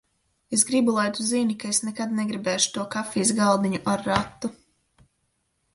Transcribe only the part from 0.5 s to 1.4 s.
Es gribu, lai tu